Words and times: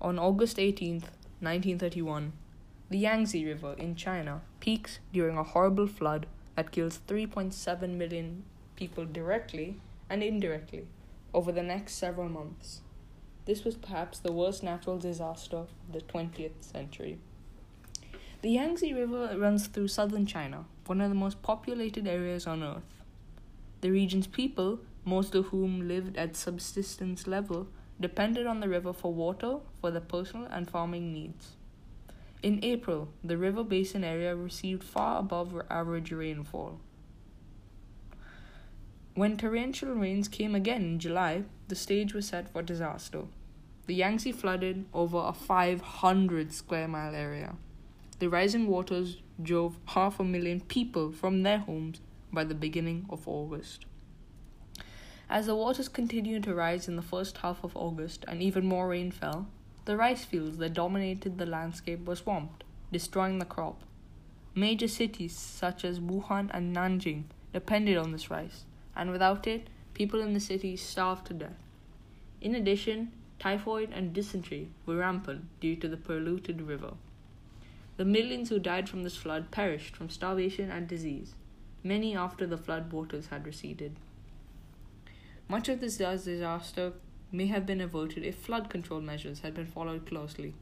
August 0.00 0.56
18th, 0.56 1.10
1931, 1.40 2.32
the 2.88 2.98
Yangtze 2.98 3.44
River 3.44 3.74
in 3.78 3.94
China 3.94 4.40
peaks 4.58 4.98
during 5.12 5.36
a 5.36 5.42
horrible 5.42 5.86
flood 5.86 6.26
that 6.56 6.72
kills 6.72 7.00
3.7 7.06 7.96
million 7.96 8.44
people 8.76 9.04
directly 9.04 9.76
and 10.08 10.22
indirectly 10.22 10.86
over 11.34 11.52
the 11.52 11.62
next 11.62 11.94
several 11.94 12.28
months. 12.28 12.80
This 13.44 13.64
was 13.64 13.76
perhaps 13.76 14.18
the 14.18 14.32
worst 14.32 14.62
natural 14.62 14.98
disaster 14.98 15.56
of 15.56 15.68
the 15.92 16.00
20th 16.00 16.62
century. 16.62 17.18
The 18.42 18.50
Yangtze 18.50 18.94
River 18.94 19.36
runs 19.36 19.66
through 19.66 19.88
southern 19.88 20.24
China, 20.24 20.64
one 20.86 21.00
of 21.00 21.10
the 21.10 21.14
most 21.14 21.42
populated 21.42 22.08
areas 22.08 22.46
on 22.46 22.62
earth. 22.62 23.02
The 23.82 23.90
region's 23.90 24.26
people, 24.26 24.80
most 25.04 25.34
of 25.34 25.46
whom 25.46 25.86
lived 25.86 26.16
at 26.16 26.36
subsistence 26.36 27.26
level, 27.26 27.68
depended 28.00 28.46
on 28.46 28.60
the 28.60 28.68
river 28.68 28.92
for 28.92 29.12
water 29.12 29.58
for 29.80 29.90
their 29.90 30.00
personal 30.00 30.46
and 30.46 30.70
farming 30.70 31.12
needs. 31.12 31.56
In 32.42 32.64
April, 32.64 33.08
the 33.22 33.36
river 33.36 33.62
basin 33.62 34.02
area 34.02 34.34
received 34.34 34.82
far 34.82 35.20
above 35.20 35.60
average 35.68 36.10
rainfall. 36.10 36.80
When 39.14 39.36
torrential 39.36 39.92
rains 39.94 40.28
came 40.28 40.54
again 40.54 40.82
in 40.82 40.98
July, 40.98 41.44
the 41.68 41.74
stage 41.74 42.14
was 42.14 42.28
set 42.28 42.48
for 42.48 42.62
disaster. 42.62 43.24
The 43.86 43.94
Yangtze 43.94 44.32
flooded 44.32 44.86
over 44.94 45.18
a 45.18 45.32
500 45.34 46.52
square 46.52 46.88
mile 46.88 47.14
area. 47.14 47.56
The 48.18 48.28
rising 48.28 48.66
waters 48.66 49.18
drove 49.42 49.78
half 49.86 50.20
a 50.20 50.24
million 50.24 50.60
people 50.60 51.12
from 51.12 51.42
their 51.42 51.58
homes 51.58 52.00
by 52.32 52.44
the 52.44 52.54
beginning 52.54 53.06
of 53.10 53.26
August. 53.26 53.84
As 55.32 55.46
the 55.46 55.54
waters 55.54 55.88
continued 55.88 56.42
to 56.42 56.54
rise 56.56 56.88
in 56.88 56.96
the 56.96 57.02
first 57.02 57.36
half 57.36 57.62
of 57.62 57.76
August 57.76 58.24
and 58.26 58.42
even 58.42 58.66
more 58.66 58.88
rain 58.88 59.12
fell, 59.12 59.46
the 59.84 59.96
rice 59.96 60.24
fields 60.24 60.58
that 60.58 60.74
dominated 60.74 61.38
the 61.38 61.46
landscape 61.46 62.04
were 62.04 62.16
swamped, 62.16 62.64
destroying 62.90 63.38
the 63.38 63.44
crop. 63.44 63.84
Major 64.56 64.88
cities 64.88 65.32
such 65.36 65.84
as 65.84 66.00
Wuhan 66.00 66.50
and 66.52 66.74
Nanjing 66.74 67.26
depended 67.52 67.96
on 67.96 68.10
this 68.10 68.28
rice, 68.28 68.64
and 68.96 69.12
without 69.12 69.46
it, 69.46 69.68
people 69.94 70.20
in 70.20 70.34
the 70.34 70.40
cities 70.40 70.82
starved 70.82 71.28
to 71.28 71.34
death. 71.34 71.62
In 72.40 72.56
addition, 72.56 73.12
typhoid 73.38 73.90
and 73.92 74.12
dysentery 74.12 74.70
were 74.84 74.96
rampant 74.96 75.44
due 75.60 75.76
to 75.76 75.86
the 75.86 75.96
polluted 75.96 76.60
river. 76.60 76.94
The 77.98 78.04
millions 78.04 78.48
who 78.48 78.58
died 78.58 78.88
from 78.88 79.04
this 79.04 79.16
flood 79.16 79.52
perished 79.52 79.94
from 79.94 80.10
starvation 80.10 80.72
and 80.72 80.88
disease, 80.88 81.36
many 81.84 82.16
after 82.16 82.48
the 82.48 82.58
flood 82.58 82.92
waters 82.92 83.28
had 83.28 83.46
receded. 83.46 83.94
Much 85.50 85.68
of 85.68 85.80
this 85.80 85.96
disaster 85.96 86.92
may 87.32 87.46
have 87.46 87.66
been 87.66 87.80
averted 87.80 88.22
if 88.22 88.36
flood 88.36 88.70
control 88.70 89.00
measures 89.00 89.40
had 89.40 89.52
been 89.52 89.66
followed 89.66 90.06
closely. 90.06 90.54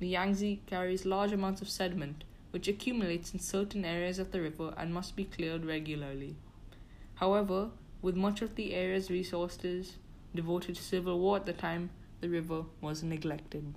The 0.00 0.08
Yangtze 0.08 0.62
carries 0.64 1.04
large 1.04 1.32
amounts 1.32 1.60
of 1.60 1.68
sediment, 1.68 2.24
which 2.50 2.66
accumulates 2.66 3.34
in 3.34 3.40
certain 3.40 3.84
areas 3.84 4.18
of 4.18 4.32
the 4.32 4.40
river 4.40 4.72
and 4.78 4.94
must 4.94 5.16
be 5.16 5.24
cleared 5.24 5.66
regularly. 5.66 6.34
However, 7.16 7.72
with 8.00 8.16
much 8.16 8.40
of 8.40 8.54
the 8.54 8.72
area's 8.72 9.10
resources 9.10 9.98
devoted 10.34 10.76
to 10.76 10.82
civil 10.82 11.18
war 11.18 11.36
at 11.36 11.44
the 11.44 11.52
time, 11.52 11.90
the 12.22 12.30
river 12.30 12.64
was 12.80 13.02
neglected. 13.02 13.74